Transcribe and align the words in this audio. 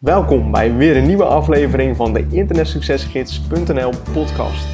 Welkom 0.00 0.50
bij 0.50 0.74
weer 0.74 0.96
een 0.96 1.06
nieuwe 1.06 1.24
aflevering 1.24 1.96
van 1.96 2.12
de 2.12 2.28
internetsuccesgids.nl 2.30 3.90
podcast. 4.12 4.66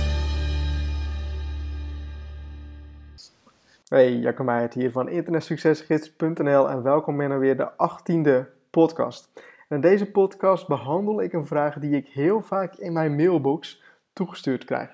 Hey, 3.89 4.17
Jacco 4.17 4.45
Meijert 4.45 4.75
hier 4.75 4.91
van 4.91 5.09
internetsuccesgids.nl 5.09 6.71
en 6.71 6.83
welkom 6.83 7.17
bij 7.17 7.39
weer 7.39 7.57
de 7.57 7.71
18e 7.71 8.49
podcast. 8.71 9.31
En 9.69 9.77
in 9.77 9.81
deze 9.81 10.11
podcast 10.11 10.69
behandel 10.69 11.23
ik 11.23 11.33
een 11.33 11.47
vraag 11.47 11.79
die 11.79 11.97
ik 11.97 12.09
heel 12.09 12.41
vaak 12.41 12.75
in 12.75 12.93
mijn 12.93 13.17
mailbox 13.17 13.83
toegestuurd 14.13 14.65
krijg. 14.65 14.91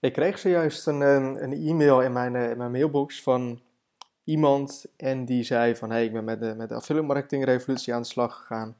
Ik 0.00 0.12
kreeg 0.12 0.38
zojuist 0.38 0.86
een, 0.86 1.00
een 1.42 1.52
e-mail 1.52 2.02
in 2.02 2.12
mijn, 2.12 2.34
in 2.34 2.58
mijn 2.58 2.70
mailbox 2.70 3.22
van 3.22 3.60
iemand 4.28 4.86
en 4.96 5.24
die 5.24 5.42
zei 5.42 5.76
van 5.76 5.90
hey, 5.90 6.04
ik 6.04 6.12
ben 6.12 6.24
met 6.24 6.40
de, 6.40 6.54
met 6.54 6.68
de 6.68 6.74
affiliate 6.74 7.06
marketing 7.06 7.44
revolutie 7.44 7.94
aan 7.94 8.02
de 8.02 8.08
slag 8.08 8.36
gegaan. 8.36 8.76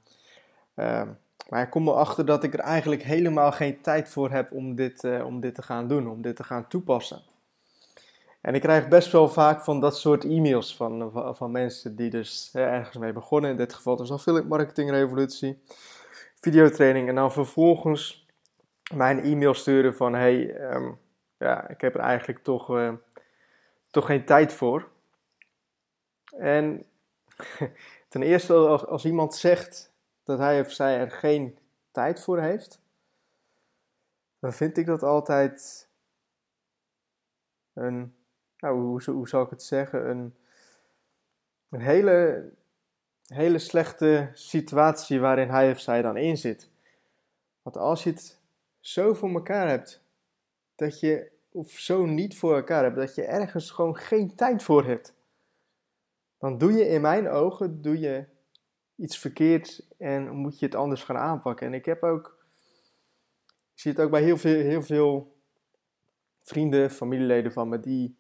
Uh, 0.75 1.03
maar 1.49 1.63
ik 1.63 1.71
kom 1.71 1.89
erachter 1.89 2.27
dat 2.27 2.45
ik 2.45 2.53
er 2.53 2.61
eigenlijk 2.61 3.03
helemaal 3.03 3.53
geen 3.53 3.81
tijd 3.81 4.09
voor 4.09 4.31
heb 4.31 4.53
om 4.53 4.75
dit, 4.75 5.05
uh, 5.05 5.27
om 5.27 5.41
dit 5.41 5.55
te 5.55 5.63
gaan 5.63 5.89
doen, 5.89 6.09
om 6.09 6.23
dit 6.23 6.37
te 6.37 6.45
gaan 6.45 6.69
toepassen. 6.69 7.21
En 8.41 8.55
ik 8.55 8.61
krijg 8.61 8.89
best 8.89 9.13
wel 9.13 9.29
vaak 9.29 9.65
van 9.65 9.81
dat 9.81 9.99
soort 9.99 10.25
e-mails 10.25 10.77
van, 10.77 11.11
van, 11.37 11.51
mensen 11.51 11.97
die 11.97 12.11
dus 12.11 12.49
hè, 12.53 12.63
ergens 12.63 12.97
mee 12.97 13.13
begonnen. 13.13 13.51
In 13.51 13.57
dit 13.57 13.75
geval 13.75 13.97
dus 13.97 14.13
affiliate 14.13 14.47
marketing 14.47 14.91
revolutie, 14.91 15.63
videotraining. 16.41 17.09
En 17.09 17.15
dan 17.15 17.33
vervolgens 17.33 18.27
mij 18.95 19.11
een 19.11 19.25
e-mail 19.25 19.55
sturen 19.55 19.95
van 19.95 20.15
hey, 20.15 20.61
um, 20.75 20.99
ja, 21.39 21.69
ik 21.69 21.81
heb 21.81 21.95
er 21.95 22.01
eigenlijk 22.01 22.43
toch, 22.43 22.71
uh, 22.71 22.93
toch 23.91 24.07
geen 24.07 24.25
tijd 24.25 24.53
voor. 24.53 24.89
En 26.39 26.85
ten 28.09 28.23
eerste, 28.23 28.55
als, 28.55 28.87
als 28.87 29.05
iemand 29.05 29.35
zegt 29.35 29.93
dat 30.23 30.39
hij 30.39 30.61
of 30.61 30.73
zij 30.73 30.99
er 30.99 31.11
geen 31.11 31.59
tijd 31.91 32.21
voor 32.21 32.41
heeft, 32.41 32.81
dan 34.39 34.53
vind 34.53 34.77
ik 34.77 34.87
dat 34.87 35.03
altijd 35.03 35.89
een, 37.73 38.15
nou, 38.59 38.81
hoe, 38.81 39.03
hoe 39.05 39.29
zal 39.29 39.43
ik 39.43 39.51
het 39.51 39.63
zeggen, 39.63 40.11
een, 40.11 40.35
een 41.69 41.81
hele, 41.81 42.49
hele 43.27 43.59
slechte 43.59 44.31
situatie 44.33 45.21
waarin 45.21 45.49
hij 45.49 45.71
of 45.71 45.81
zij 45.81 46.03
dan 46.03 46.17
in 46.17 46.37
zit. 46.37 46.71
Want 47.63 47.77
als 47.77 48.05
je 48.05 48.11
het 48.11 48.39
zo 48.81 49.15
voor 49.15 49.31
elkaar 49.31 49.69
hebt, 49.69 50.03
dat 50.75 51.01
je, 51.01 51.31
of 51.53 51.71
zo 51.71 52.07
niet 52.07 52.39
voor 52.39 52.57
elkaar 52.57 52.83
hebt, 52.83 52.97
dat 52.97 53.15
je 53.15 53.25
ergens 53.25 53.71
gewoon 53.71 53.97
geen 53.97 54.35
tijd 54.35 54.63
voor 54.63 54.85
hebt 54.85 55.17
dan 56.39 56.59
doe 56.59 56.73
je 56.73 56.89
in 56.89 57.01
mijn 57.01 57.29
ogen 57.29 57.83
doe 57.83 57.99
je 57.99 58.25
iets 58.97 59.19
verkeerd 59.19 59.87
en 59.99 60.29
moet 60.29 60.59
je 60.59 60.67
het 60.67 60.75
anders 60.75 61.05
gaan 61.05 61.17
aanpakken. 61.17 61.67
En 61.67 61.75
ik 61.75 61.85
heb 61.85 62.03
ook, 62.03 62.47
ik 63.75 63.81
zie 63.81 63.91
het 63.91 64.01
ook 64.01 64.11
bij 64.11 64.23
heel 64.23 64.37
veel, 64.37 64.61
heel 64.61 64.83
veel 64.83 65.37
vrienden, 66.43 66.91
familieleden 66.91 67.53
van 67.53 67.69
me, 67.69 67.81
die, 67.81 68.17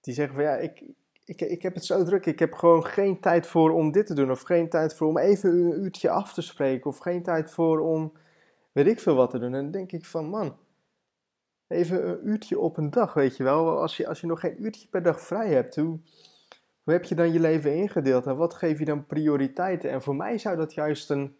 die 0.00 0.14
zeggen 0.14 0.34
van 0.34 0.44
ja, 0.44 0.56
ik, 0.56 0.82
ik, 1.24 1.40
ik 1.40 1.62
heb 1.62 1.74
het 1.74 1.84
zo 1.84 2.04
druk, 2.04 2.26
ik 2.26 2.38
heb 2.38 2.52
gewoon 2.52 2.84
geen 2.86 3.20
tijd 3.20 3.46
voor 3.46 3.70
om 3.70 3.92
dit 3.92 4.06
te 4.06 4.14
doen, 4.14 4.30
of 4.30 4.40
geen 4.40 4.68
tijd 4.68 4.94
voor 4.94 5.06
om 5.06 5.18
even 5.18 5.50
een 5.50 5.82
uurtje 5.82 6.10
af 6.10 6.32
te 6.32 6.42
spreken, 6.42 6.90
of 6.90 6.98
geen 6.98 7.22
tijd 7.22 7.50
voor 7.50 7.80
om 7.80 8.12
weet 8.72 8.86
ik 8.86 9.00
veel 9.00 9.14
wat 9.14 9.30
te 9.30 9.38
doen. 9.38 9.54
En 9.54 9.62
dan 9.62 9.70
denk 9.70 9.92
ik 9.92 10.04
van 10.04 10.28
man, 10.28 10.56
even 11.66 12.08
een 12.08 12.28
uurtje 12.28 12.58
op 12.58 12.76
een 12.76 12.90
dag, 12.90 13.14
weet 13.14 13.36
je 13.36 13.42
wel. 13.42 13.80
Als 13.80 13.96
je, 13.96 14.08
als 14.08 14.20
je 14.20 14.26
nog 14.26 14.40
geen 14.40 14.64
uurtje 14.64 14.88
per 14.88 15.02
dag 15.02 15.20
vrij 15.20 15.48
hebt, 15.48 15.76
hoe, 15.76 15.98
hoe 16.90 16.98
heb 16.98 17.08
je 17.08 17.14
dan 17.14 17.32
je 17.32 17.40
leven 17.40 17.74
ingedeeld 17.74 18.26
en 18.26 18.36
wat 18.36 18.54
geef 18.54 18.78
je 18.78 18.84
dan 18.84 19.06
prioriteiten? 19.06 19.90
En 19.90 20.02
voor 20.02 20.16
mij 20.16 20.38
zou 20.38 20.56
dat 20.56 20.74
juist 20.74 21.10
een, 21.10 21.36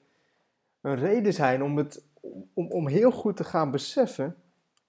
een 0.80 0.96
reden 0.96 1.32
zijn 1.32 1.62
om, 1.62 1.76
het, 1.76 2.04
om, 2.54 2.70
om 2.70 2.88
heel 2.88 3.10
goed 3.10 3.36
te 3.36 3.44
gaan 3.44 3.70
beseffen 3.70 4.36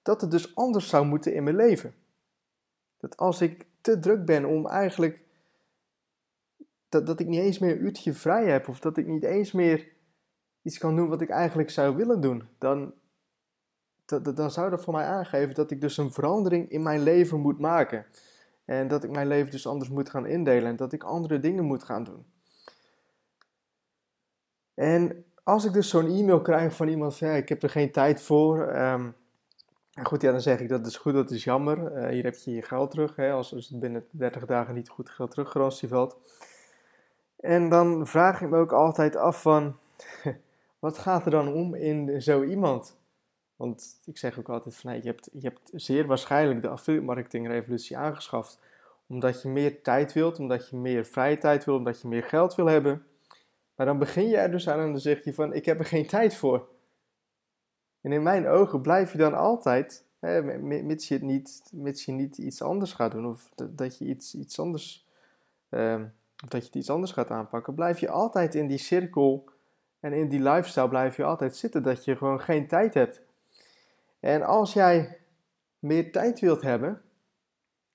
dat 0.02 0.20
het 0.20 0.30
dus 0.30 0.56
anders 0.56 0.88
zou 0.88 1.06
moeten 1.06 1.34
in 1.34 1.42
mijn 1.42 1.56
leven. 1.56 1.94
Dat 2.98 3.16
als 3.16 3.40
ik 3.40 3.66
te 3.80 3.98
druk 3.98 4.24
ben 4.24 4.44
om 4.44 4.66
eigenlijk 4.66 5.20
dat, 6.88 7.06
dat 7.06 7.20
ik 7.20 7.26
niet 7.26 7.40
eens 7.40 7.58
meer 7.58 7.70
een 7.70 7.84
uurtje 7.84 8.12
vrij 8.12 8.46
heb 8.46 8.68
of 8.68 8.80
dat 8.80 8.96
ik 8.96 9.06
niet 9.06 9.24
eens 9.24 9.52
meer 9.52 9.88
iets 10.62 10.78
kan 10.78 10.96
doen 10.96 11.08
wat 11.08 11.20
ik 11.20 11.30
eigenlijk 11.30 11.70
zou 11.70 11.96
willen 11.96 12.20
doen, 12.20 12.48
dan, 12.58 12.94
dan, 14.04 14.22
dan 14.22 14.50
zou 14.50 14.70
dat 14.70 14.84
voor 14.84 14.94
mij 14.94 15.06
aangeven 15.06 15.54
dat 15.54 15.70
ik 15.70 15.80
dus 15.80 15.96
een 15.96 16.12
verandering 16.12 16.70
in 16.70 16.82
mijn 16.82 17.02
leven 17.02 17.40
moet 17.40 17.58
maken. 17.58 18.06
En 18.78 18.88
dat 18.88 19.04
ik 19.04 19.10
mijn 19.10 19.26
leven 19.26 19.50
dus 19.50 19.66
anders 19.66 19.90
moet 19.90 20.10
gaan 20.10 20.26
indelen 20.26 20.68
en 20.68 20.76
dat 20.76 20.92
ik 20.92 21.04
andere 21.04 21.40
dingen 21.40 21.64
moet 21.64 21.82
gaan 21.82 22.04
doen. 22.04 22.24
En 24.74 25.24
als 25.42 25.64
ik 25.64 25.72
dus 25.72 25.88
zo'n 25.88 26.06
e-mail 26.06 26.40
krijg 26.40 26.76
van 26.76 26.88
iemand 26.88 27.16
van 27.16 27.28
ja, 27.28 27.34
ik 27.34 27.48
heb 27.48 27.62
er 27.62 27.70
geen 27.70 27.92
tijd 27.92 28.22
voor. 28.22 28.76
Um, 28.76 29.14
goed, 30.02 30.22
ja, 30.22 30.30
dan 30.30 30.40
zeg 30.40 30.60
ik 30.60 30.68
dat 30.68 30.86
is 30.86 30.96
goed, 30.96 31.12
dat 31.12 31.30
is 31.30 31.44
jammer. 31.44 31.96
Uh, 31.96 32.08
hier 32.08 32.24
heb 32.24 32.34
je 32.34 32.54
je 32.54 32.62
geld 32.62 32.90
terug, 32.90 33.16
hè, 33.16 33.32
als, 33.32 33.50
het 33.50 33.80
binnen 33.80 34.06
30 34.10 34.46
dagen 34.46 34.74
niet 34.74 34.88
goed 34.88 35.10
geld 35.10 35.30
teruggerast 35.30 35.86
valt. 35.88 36.16
En 37.40 37.68
dan 37.68 38.06
vraag 38.06 38.40
ik 38.40 38.50
me 38.50 38.58
ook 38.58 38.72
altijd 38.72 39.16
af 39.16 39.42
van, 39.42 39.76
wat 40.78 40.98
gaat 40.98 41.24
er 41.24 41.30
dan 41.30 41.52
om 41.52 41.74
in 41.74 42.22
zo 42.22 42.42
iemand? 42.42 42.96
Want 43.56 44.00
ik 44.04 44.18
zeg 44.18 44.38
ook 44.38 44.48
altijd 44.48 44.76
van, 44.76 44.94
je, 44.94 45.02
hebt, 45.02 45.28
je 45.32 45.40
hebt 45.40 45.70
zeer 45.72 46.06
waarschijnlijk 46.06 46.62
de 46.62 46.68
affiliate 46.68 47.06
marketing 47.06 47.46
revolutie 47.46 47.96
aangeschaft 47.96 48.58
omdat 49.12 49.42
je 49.42 49.48
meer 49.48 49.82
tijd 49.82 50.12
wilt, 50.12 50.38
omdat 50.38 50.68
je 50.68 50.76
meer 50.76 51.04
vrije 51.04 51.38
tijd 51.38 51.64
wilt, 51.64 51.78
omdat 51.78 52.00
je 52.00 52.08
meer 52.08 52.22
geld 52.22 52.54
wil 52.54 52.66
hebben. 52.66 53.06
Maar 53.74 53.86
dan 53.86 53.98
begin 53.98 54.28
je 54.28 54.36
er 54.36 54.50
dus 54.50 54.68
aan 54.68 54.80
en 54.80 54.90
dan 54.90 55.00
zeg 55.00 55.24
je 55.24 55.34
van, 55.34 55.54
ik 55.54 55.64
heb 55.64 55.78
er 55.78 55.84
geen 55.84 56.06
tijd 56.06 56.36
voor. 56.36 56.68
En 58.00 58.12
in 58.12 58.22
mijn 58.22 58.48
ogen 58.48 58.80
blijf 58.80 59.12
je 59.12 59.18
dan 59.18 59.34
altijd, 59.34 60.04
hè, 60.18 60.42
mits, 60.58 61.08
je 61.08 61.18
niet, 61.24 61.72
niet 62.06 62.38
iets 62.38 62.62
anders 62.62 62.92
gaat 62.92 63.12
doen, 63.12 63.26
of 63.26 63.52
dat 63.70 63.98
je 63.98 64.04
iets, 64.04 64.34
iets 64.34 64.60
anders, 64.60 65.06
uh, 65.70 66.00
of 66.44 66.48
dat 66.48 66.60
je 66.60 66.66
het 66.66 66.76
iets 66.76 66.90
anders 66.90 67.12
gaat 67.12 67.30
aanpakken, 67.30 67.74
blijf 67.74 67.98
je 67.98 68.10
altijd 68.10 68.54
in 68.54 68.66
die 68.66 68.78
cirkel 68.78 69.44
en 70.00 70.12
in 70.12 70.28
die 70.28 70.42
lifestyle 70.42 70.88
blijf 70.88 71.16
je 71.16 71.24
altijd 71.24 71.56
zitten, 71.56 71.82
dat 71.82 72.04
je 72.04 72.16
gewoon 72.16 72.40
geen 72.40 72.66
tijd 72.66 72.94
hebt. 72.94 73.22
En 74.22 74.42
als 74.42 74.72
jij 74.72 75.18
meer 75.78 76.12
tijd 76.12 76.40
wilt 76.40 76.62
hebben, 76.62 77.02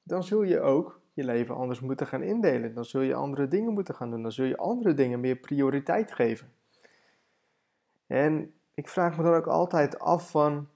dan 0.03 0.23
zul 0.23 0.43
je 0.43 0.59
ook 0.59 1.01
je 1.13 1.23
leven 1.23 1.55
anders 1.55 1.79
moeten 1.79 2.07
gaan 2.07 2.23
indelen. 2.23 2.73
Dan 2.73 2.85
zul 2.85 3.01
je 3.01 3.13
andere 3.13 3.47
dingen 3.47 3.73
moeten 3.73 3.95
gaan 3.95 4.09
doen. 4.09 4.21
Dan 4.21 4.31
zul 4.31 4.45
je 4.45 4.57
andere 4.57 4.93
dingen 4.93 5.19
meer 5.19 5.35
prioriteit 5.35 6.13
geven. 6.13 6.51
En 8.07 8.53
ik 8.73 8.89
vraag 8.89 9.17
me 9.17 9.23
dan 9.23 9.33
ook 9.33 9.47
altijd 9.47 9.99
af 9.99 10.29
van, 10.29 10.69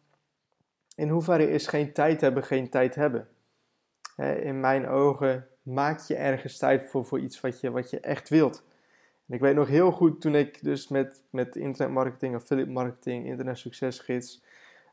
in 0.95 1.09
hoeverre 1.09 1.49
is 1.49 1.67
geen 1.67 1.93
tijd 1.93 2.21
hebben 2.21 2.43
geen 2.43 2.69
tijd 2.69 2.95
hebben? 2.95 3.27
In 4.43 4.59
mijn 4.59 4.87
ogen 4.87 5.47
maak 5.61 5.99
je 5.99 6.15
ergens 6.15 6.57
tijd 6.57 6.89
voor, 6.89 7.05
voor 7.05 7.19
iets 7.19 7.41
wat 7.41 7.59
je, 7.59 7.71
wat 7.71 7.89
je 7.89 7.99
echt 7.99 8.29
wilt. 8.29 8.63
En 9.27 9.33
ik 9.33 9.39
weet 9.39 9.55
nog 9.55 9.67
heel 9.67 9.91
goed 9.91 10.21
toen 10.21 10.35
ik 10.35 10.63
dus 10.63 10.87
met, 10.87 11.23
met 11.29 11.55
internetmarketing, 11.55 12.35
affiliate 12.35 12.71
marketing, 12.71 13.25
internet 13.25 13.57
succesgids 13.57 14.43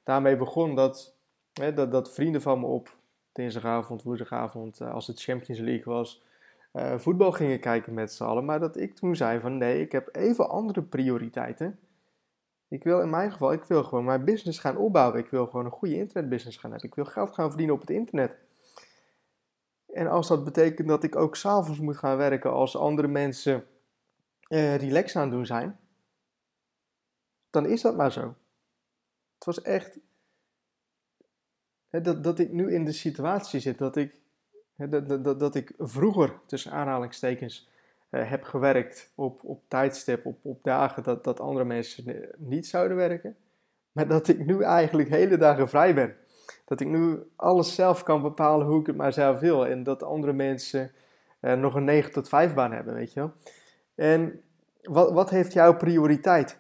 daarmee 0.08 0.36
begon, 0.36 0.74
dat, 0.74 1.16
hè, 1.52 1.72
dat, 1.72 1.92
dat 1.92 2.14
vrienden 2.14 2.42
van 2.42 2.60
me 2.60 2.66
op 2.66 2.98
dinsdagavond, 3.32 4.02
woensdagavond, 4.02 4.80
uh, 4.80 4.92
als 4.92 5.06
het 5.06 5.22
Champions 5.22 5.60
League 5.60 5.94
was, 5.94 6.22
uh, 6.72 6.98
voetbal 6.98 7.32
gingen 7.32 7.60
kijken 7.60 7.94
met 7.94 8.12
z'n 8.12 8.24
allen. 8.24 8.44
Maar 8.44 8.60
dat 8.60 8.76
ik 8.76 8.94
toen 8.94 9.16
zei 9.16 9.41
van 9.41 9.58
nee, 9.58 9.80
ik 9.80 9.92
heb 9.92 10.08
even 10.12 10.48
andere 10.48 10.82
prioriteiten. 10.82 11.78
Ik 12.68 12.84
wil 12.84 13.00
in 13.00 13.10
mijn 13.10 13.32
geval, 13.32 13.52
ik 13.52 13.64
wil 13.64 13.84
gewoon 13.84 14.04
mijn 14.04 14.24
business 14.24 14.58
gaan 14.58 14.76
opbouwen. 14.76 15.18
Ik 15.18 15.30
wil 15.30 15.47
gewoon 15.47 15.64
een 15.64 15.70
goede 15.70 15.97
internetbusiness 15.97 16.56
gaan 16.58 16.70
hebben. 16.70 16.88
Ik 16.88 16.94
wil 16.94 17.04
geld 17.04 17.34
gaan 17.34 17.48
verdienen 17.48 17.74
op 17.74 17.80
het 17.80 17.91
internet. 17.91 18.36
En 19.86 20.06
als 20.06 20.28
dat 20.28 20.44
betekent 20.44 20.88
dat 20.88 21.04
ik 21.04 21.16
ook 21.16 21.36
s'avonds 21.36 21.80
moet 21.80 21.97
gaan 21.97 22.16
werken 22.16 22.52
als 22.52 22.76
andere 22.76 23.08
mensen 23.08 23.65
uh, 24.48 24.77
relax 24.77 25.16
aan 25.16 25.22
het 25.22 25.30
doen 25.30 25.47
zijn, 25.47 25.78
dan 27.50 27.66
is 27.66 27.80
dat 27.80 27.97
maar 27.97 28.12
zo. 28.12 28.34
Was 29.48 29.62
echt 29.62 29.98
dat, 31.91 32.24
dat 32.24 32.39
ik 32.39 32.53
nu 32.53 32.72
in 32.72 32.84
de 32.84 32.92
situatie 32.92 33.60
zit 33.60 33.78
dat 33.78 33.97
ik, 33.97 34.21
dat, 34.77 35.24
dat, 35.24 35.41
dat 35.41 35.54
ik 35.54 35.72
vroeger, 35.78 36.41
tussen 36.47 36.72
aanhalingstekens, 36.72 37.68
uh, 38.10 38.30
heb 38.30 38.42
gewerkt 38.42 39.12
op, 39.15 39.45
op 39.45 39.62
tijdstip, 39.68 40.27
op, 40.27 40.39
op 40.42 40.62
dagen 40.62 41.03
dat, 41.03 41.24
dat 41.24 41.41
andere 41.41 41.65
mensen 41.65 42.30
niet 42.36 42.66
zouden 42.66 42.97
werken. 42.97 43.36
Maar 43.92 44.09
dat 44.09 44.28
ik 44.28 44.47
nu 44.47 44.62
eigenlijk 44.62 45.09
hele 45.09 45.36
dagen 45.36 45.68
vrij 45.68 45.95
ben. 45.95 46.16
Dat 46.65 46.80
ik 46.80 46.89
nu 46.89 47.18
alles 47.36 47.74
zelf 47.74 48.03
kan 48.03 48.22
bepalen 48.22 48.66
hoe 48.66 48.80
ik 48.80 48.86
het 48.86 48.97
maar 48.97 49.12
zelf 49.12 49.41
wil. 49.41 49.66
En 49.66 49.83
dat 49.83 50.03
andere 50.03 50.33
mensen 50.33 50.92
uh, 51.41 51.54
nog 51.54 51.74
een 51.74 51.84
9 51.84 52.12
tot 52.12 52.28
5 52.28 52.54
baan 52.54 52.72
hebben, 52.72 52.95
weet 52.95 53.12
je 53.12 53.21
wel. 53.21 53.33
En 53.95 54.41
wat, 54.83 55.12
wat 55.12 55.30
heeft 55.30 55.53
jouw 55.53 55.77
prioriteit? 55.77 56.59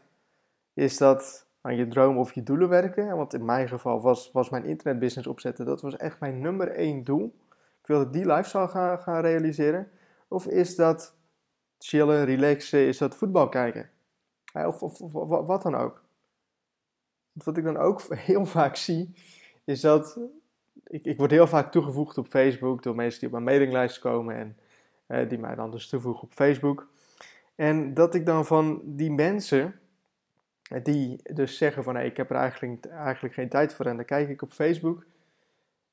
Is 0.74 0.98
dat 0.98 1.47
aan 1.68 1.76
je 1.76 1.88
droom 1.88 2.18
of 2.18 2.32
je 2.32 2.42
doelen 2.42 2.68
werken. 2.68 3.16
Want 3.16 3.34
in 3.34 3.44
mijn 3.44 3.68
geval 3.68 4.00
was, 4.00 4.30
was 4.32 4.50
mijn 4.50 4.64
internetbusiness 4.64 5.28
opzetten, 5.28 5.66
dat 5.66 5.80
was 5.80 5.96
echt 5.96 6.20
mijn 6.20 6.40
nummer 6.40 6.70
één 6.70 7.04
doel. 7.04 7.34
Ik 7.80 7.86
wilde 7.86 8.10
die 8.10 8.26
lifestyle 8.26 8.68
gaan, 8.68 8.98
gaan 8.98 9.20
realiseren. 9.20 9.90
Of 10.28 10.46
is 10.46 10.76
dat 10.76 11.16
chillen, 11.78 12.24
relaxen, 12.24 12.86
is 12.86 12.98
dat 12.98 13.16
voetbal 13.16 13.48
kijken? 13.48 13.90
Of, 14.52 14.82
of, 14.82 15.12
wat 15.46 15.62
dan 15.62 15.74
ook. 15.74 16.02
Wat 17.32 17.56
ik 17.56 17.64
dan 17.64 17.76
ook 17.76 18.02
heel 18.30 18.46
vaak 18.46 18.76
zie, 18.76 19.14
is 19.64 19.80
dat 19.80 20.18
ik, 20.86 21.04
ik 21.04 21.18
word 21.18 21.30
heel 21.30 21.46
vaak 21.46 21.72
toegevoegd 21.72 22.18
op 22.18 22.26
Facebook 22.26 22.82
door 22.82 22.94
mensen 22.94 23.20
die 23.20 23.28
op 23.28 23.34
mijn 23.34 23.44
mailinglijst 23.44 23.98
komen 23.98 24.36
en 24.36 24.56
eh, 25.06 25.28
die 25.28 25.38
mij 25.38 25.54
dan 25.54 25.70
dus 25.70 25.88
toevoegen 25.88 26.22
op 26.22 26.32
Facebook. 26.32 26.88
En 27.54 27.94
dat 27.94 28.14
ik 28.14 28.26
dan 28.26 28.46
van 28.46 28.80
die 28.84 29.12
mensen, 29.12 29.80
die 30.82 31.20
dus 31.34 31.56
zeggen 31.56 31.82
van 31.82 31.96
ik 31.96 32.16
heb 32.16 32.30
er 32.30 32.36
eigenlijk, 32.36 32.86
eigenlijk 32.86 33.34
geen 33.34 33.48
tijd 33.48 33.74
voor 33.74 33.86
en 33.86 33.96
dan 33.96 34.04
kijk 34.04 34.28
ik 34.28 34.42
op 34.42 34.52
Facebook 34.52 35.04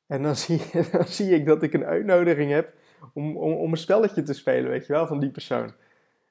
en 0.08 0.22
dan 0.22 0.36
zie, 0.46 0.62
dan 0.92 1.06
zie 1.06 1.30
ik 1.36 1.46
dat 1.46 1.64
ik 1.64 1.74
een 1.74 1.86
uitnodiging 1.86 2.52
heb 2.52 2.74
om, 3.14 3.38
om, 3.38 3.54
om 3.54 3.72
een 3.72 3.78
spelletje 3.78 4.22
te 4.22 4.34
spelen, 4.34 4.70
weet 4.70 4.86
je 4.86 4.94
wel, 4.94 5.08
van 5.08 5.20
die 5.20 5.32
persoon. 5.32 5.74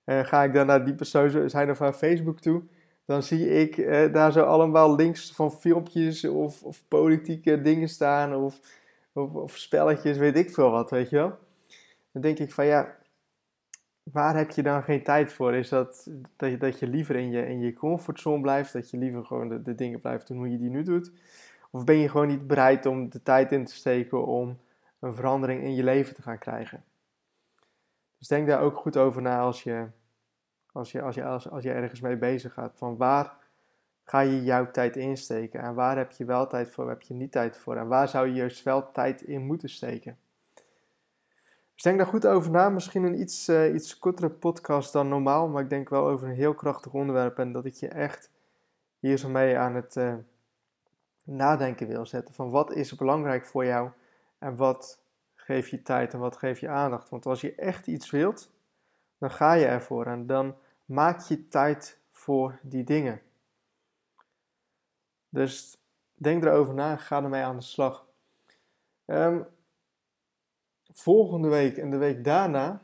En 0.04 0.26
ga 0.26 0.42
ik 0.42 0.52
dan 0.52 0.66
naar 0.66 0.84
die 0.84 0.94
persoon 0.94 1.50
zijn 1.50 1.70
of 1.70 1.78
haar 1.78 1.92
Facebook 1.92 2.40
toe, 2.40 2.62
dan 3.04 3.22
zie 3.22 3.48
ik 3.48 3.76
eh, 3.76 4.12
daar 4.12 4.32
zo 4.32 4.44
allemaal 4.44 4.94
links 4.94 5.32
van 5.32 5.52
filmpjes 5.52 6.24
of, 6.24 6.62
of 6.62 6.82
politieke 6.88 7.60
dingen 7.60 7.88
staan 7.88 8.34
of, 8.34 8.60
of, 9.12 9.34
of, 9.34 9.56
spelletjes, 9.56 10.16
weet 10.16 10.36
ik 10.36 10.50
veel 10.50 10.70
wat, 10.70 10.90
weet 10.90 11.10
je 11.10 11.16
wel. 11.16 11.38
Dan 12.12 12.22
denk 12.22 12.38
ik 12.38 12.52
van 12.52 12.66
ja, 12.66 12.96
waar 14.04 14.36
heb 14.36 14.50
je 14.50 14.62
dan 14.62 14.82
geen 14.82 15.02
tijd 15.02 15.32
voor? 15.32 15.54
Is 15.54 15.68
dat 15.68 16.10
dat 16.36 16.50
je, 16.50 16.56
dat 16.56 16.78
je 16.78 16.86
liever 16.86 17.16
in 17.16 17.30
je, 17.30 17.46
in 17.46 17.60
je 17.60 17.72
comfortzone 17.72 18.40
blijft, 18.40 18.72
dat 18.72 18.90
je 18.90 18.96
liever 18.96 19.24
gewoon 19.24 19.48
de, 19.48 19.62
de 19.62 19.74
dingen 19.74 20.00
blijft 20.00 20.26
doen 20.26 20.36
hoe 20.36 20.50
je 20.50 20.58
die 20.58 20.70
nu 20.70 20.82
doet? 20.82 21.12
Of 21.70 21.84
ben 21.84 21.96
je 21.96 22.08
gewoon 22.08 22.26
niet 22.26 22.46
bereid 22.46 22.86
om 22.86 23.08
de 23.08 23.22
tijd 23.22 23.52
in 23.52 23.64
te 23.64 23.74
steken 23.74 24.26
om 24.26 24.58
een 24.98 25.14
verandering 25.14 25.62
in 25.62 25.74
je 25.74 25.82
leven 25.82 26.14
te 26.14 26.22
gaan 26.22 26.38
krijgen? 26.38 26.84
Dus 28.18 28.28
denk 28.28 28.46
daar 28.46 28.60
ook 28.60 28.76
goed 28.76 28.96
over 28.96 29.22
na 29.22 29.40
als 29.40 29.62
je, 29.62 29.86
als 30.72 30.92
je, 30.92 31.02
als 31.02 31.14
je, 31.14 31.24
als, 31.24 31.62
je 31.62 31.72
ergens 31.72 32.00
mee 32.00 32.16
bezig 32.16 32.52
gaat. 32.52 32.72
Van 32.76 32.96
waar 32.96 33.36
ga 34.04 34.20
je 34.20 34.42
jouw 34.42 34.70
tijd 34.70 34.96
insteken? 34.96 35.60
En 35.60 35.74
waar 35.74 35.96
heb 35.96 36.12
je 36.12 36.24
wel 36.24 36.46
tijd 36.46 36.70
voor, 36.70 36.88
heb 36.88 37.02
je 37.02 37.14
niet 37.14 37.32
tijd 37.32 37.56
voor? 37.56 37.76
En 37.76 37.88
waar 37.88 38.08
zou 38.08 38.26
je 38.26 38.34
juist 38.34 38.62
wel 38.62 38.90
tijd 38.90 39.22
in 39.22 39.46
moeten 39.46 39.68
steken? 39.68 40.18
Dus 41.74 41.82
denk 41.82 41.98
daar 41.98 42.06
goed 42.06 42.26
over 42.26 42.50
na. 42.50 42.68
Misschien 42.68 43.04
een 43.04 43.20
iets, 43.20 43.48
uh, 43.48 43.74
iets 43.74 43.98
kortere 43.98 44.30
podcast 44.30 44.92
dan 44.92 45.08
normaal, 45.08 45.48
maar 45.48 45.62
ik 45.62 45.68
denk 45.68 45.88
wel 45.88 46.06
over 46.06 46.28
een 46.28 46.34
heel 46.34 46.54
krachtig 46.54 46.92
onderwerp. 46.92 47.38
En 47.38 47.52
dat 47.52 47.64
ik 47.64 47.74
je 47.74 47.88
echt 47.88 48.30
hier 48.98 49.16
zo 49.16 49.28
mee 49.28 49.58
aan 49.58 49.74
het 49.74 49.96
uh, 49.96 50.14
nadenken 51.22 51.86
wil 51.86 52.06
zetten. 52.06 52.34
Van 52.34 52.50
wat 52.50 52.72
is 52.72 52.94
belangrijk 52.94 53.46
voor 53.46 53.64
jou 53.64 53.90
en 54.38 54.56
wat 54.56 55.02
geef 55.34 55.68
je 55.68 55.82
tijd 55.82 56.12
en 56.12 56.18
wat 56.18 56.36
geef 56.36 56.60
je 56.60 56.68
aandacht. 56.68 57.08
Want 57.08 57.26
als 57.26 57.40
je 57.40 57.54
echt 57.54 57.86
iets 57.86 58.10
wilt, 58.10 58.50
dan 59.18 59.30
ga 59.30 59.52
je 59.52 59.66
ervoor 59.66 60.06
en 60.06 60.26
dan 60.26 60.54
maak 60.84 61.20
je 61.20 61.48
tijd 61.48 61.98
voor 62.10 62.58
die 62.62 62.84
dingen. 62.84 63.20
Dus 65.28 65.76
denk 66.14 66.44
erover 66.44 66.74
na 66.74 66.96
ga 66.96 67.22
ermee 67.22 67.42
aan 67.42 67.56
de 67.56 67.62
slag. 67.62 68.06
Um, 69.06 69.46
volgende 70.94 71.48
week 71.48 71.76
en 71.76 71.90
de 71.90 71.96
week 71.96 72.24
daarna 72.24 72.82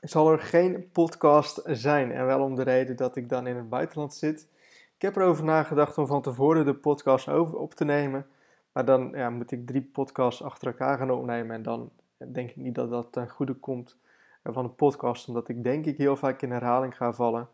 zal 0.00 0.32
er 0.32 0.38
geen 0.38 0.90
podcast 0.92 1.60
zijn. 1.64 2.12
En 2.12 2.26
wel 2.26 2.42
om 2.42 2.54
de 2.54 2.62
reden 2.62 2.96
dat 2.96 3.16
ik 3.16 3.28
dan 3.28 3.46
in 3.46 3.56
het 3.56 3.68
buitenland 3.68 4.14
zit. 4.14 4.48
Ik 4.96 5.02
heb 5.02 5.16
erover 5.16 5.44
nagedacht 5.44 5.98
om 5.98 6.06
van 6.06 6.22
tevoren 6.22 6.64
de 6.64 6.74
podcast 6.74 7.28
over 7.28 7.58
op 7.58 7.74
te 7.74 7.84
nemen. 7.84 8.26
Maar 8.72 8.84
dan 8.84 9.10
ja, 9.14 9.30
moet 9.30 9.50
ik 9.50 9.66
drie 9.66 9.82
podcasts 9.82 10.42
achter 10.42 10.66
elkaar 10.66 10.98
gaan 10.98 11.10
opnemen. 11.10 11.56
En 11.56 11.62
dan 11.62 11.90
denk 12.32 12.50
ik 12.50 12.56
niet 12.56 12.74
dat 12.74 12.90
dat 12.90 13.12
ten 13.12 13.28
goede 13.28 13.54
komt 13.54 13.96
van 14.42 14.64
een 14.64 14.74
podcast. 14.74 15.28
Omdat 15.28 15.48
ik 15.48 15.62
denk 15.62 15.86
ik 15.86 15.96
heel 15.96 16.16
vaak 16.16 16.42
in 16.42 16.50
herhaling 16.50 16.96
ga 16.96 17.12
vallen. 17.12 17.48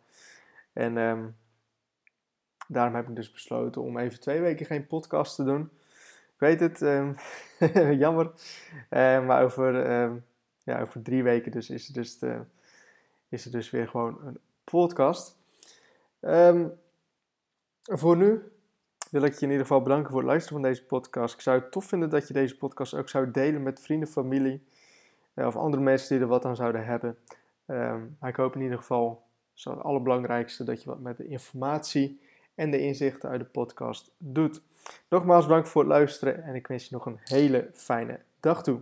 En 0.72 0.96
um, 0.96 1.36
daarom 2.68 2.94
heb 2.94 3.08
ik 3.08 3.16
dus 3.16 3.30
besloten 3.30 3.82
om 3.82 3.98
even 3.98 4.20
twee 4.20 4.40
weken 4.40 4.66
geen 4.66 4.86
podcast 4.86 5.34
te 5.34 5.44
doen. 5.44 5.70
Weet 6.40 6.60
het, 6.60 6.80
um, 6.80 7.14
jammer. 8.04 8.30
Uh, 8.90 9.26
maar 9.26 9.42
over, 9.42 9.90
um, 10.02 10.24
ja, 10.62 10.80
over 10.80 11.02
drie 11.02 11.22
weken 11.22 11.52
dus 11.52 11.70
is, 11.70 11.88
er 11.88 11.94
dus 11.94 12.18
de, 12.18 12.40
is 13.28 13.44
er 13.44 13.50
dus 13.50 13.70
weer 13.70 13.88
gewoon 13.88 14.18
een 14.24 14.38
podcast. 14.64 15.38
voor 17.82 18.16
nu 18.16 18.52
wil 19.10 19.22
ik 19.22 19.34
je 19.34 19.44
in 19.44 19.50
ieder 19.50 19.66
geval 19.66 19.82
bedanken 19.82 20.10
voor 20.10 20.20
het 20.20 20.28
luisteren 20.28 20.60
van 20.60 20.70
deze 20.70 20.84
podcast. 20.84 21.34
Ik 21.34 21.40
zou 21.40 21.60
het 21.60 21.72
tof 21.72 21.84
vinden 21.84 22.10
dat 22.10 22.28
je 22.28 22.34
deze 22.34 22.56
podcast 22.56 22.94
ook 22.94 23.08
zou 23.08 23.30
delen 23.30 23.62
met 23.62 23.80
vrienden, 23.80 24.08
familie 24.08 24.64
uh, 25.34 25.46
of 25.46 25.56
andere 25.56 25.82
mensen 25.82 26.08
die 26.08 26.24
er 26.24 26.30
wat 26.30 26.44
aan 26.44 26.56
zouden 26.56 26.84
hebben. 26.84 27.18
Maar 28.18 28.28
ik 28.28 28.36
hoop 28.36 28.54
in 28.54 28.60
ieder 28.62 28.78
geval, 28.78 29.22
zo 29.52 29.70
het 29.70 29.82
allerbelangrijkste, 29.82 30.64
dat 30.64 30.82
je 30.82 30.88
wat 30.88 31.00
met 31.00 31.16
de 31.16 31.26
informatie 31.26 32.20
en 32.54 32.70
de 32.70 32.80
inzichten 32.80 33.28
uit 33.28 33.40
de 33.40 33.46
podcast 33.46 34.10
doet. 34.18 34.62
Nogmaals 35.08 35.46
bedankt 35.46 35.68
voor 35.68 35.82
het 35.82 35.90
luisteren 35.90 36.42
en 36.42 36.54
ik 36.54 36.66
wens 36.66 36.84
je 36.84 36.94
nog 36.94 37.06
een 37.06 37.20
hele 37.24 37.70
fijne 37.74 38.20
dag 38.40 38.62
toe. 38.62 38.80